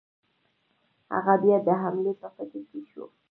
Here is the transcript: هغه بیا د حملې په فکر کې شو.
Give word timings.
هغه 1.13 1.33
بیا 1.43 1.57
د 1.67 1.69
حملې 1.81 2.13
په 2.21 2.27
فکر 2.35 2.61
کې 2.69 2.81
شو. 2.91 3.05